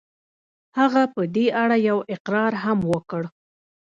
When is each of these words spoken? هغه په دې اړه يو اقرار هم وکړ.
هغه 0.77 1.03
په 1.13 1.21
دې 1.35 1.45
اړه 1.63 1.77
يو 1.89 1.97
اقرار 2.13 2.53
هم 2.63 2.79
وکړ. 2.91 3.23